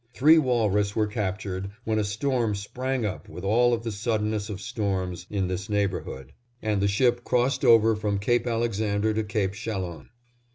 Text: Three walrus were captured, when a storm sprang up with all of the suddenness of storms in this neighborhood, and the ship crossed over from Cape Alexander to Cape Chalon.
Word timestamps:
Three 0.15 0.39
walrus 0.39 0.95
were 0.95 1.05
captured, 1.05 1.69
when 1.83 1.99
a 1.99 2.03
storm 2.03 2.55
sprang 2.55 3.05
up 3.05 3.29
with 3.29 3.43
all 3.43 3.71
of 3.71 3.83
the 3.83 3.91
suddenness 3.91 4.49
of 4.49 4.59
storms 4.59 5.27
in 5.29 5.47
this 5.47 5.69
neighborhood, 5.69 6.33
and 6.59 6.81
the 6.81 6.87
ship 6.87 7.23
crossed 7.23 7.63
over 7.63 7.95
from 7.95 8.17
Cape 8.17 8.47
Alexander 8.47 9.13
to 9.13 9.23
Cape 9.23 9.53
Chalon. 9.53 10.09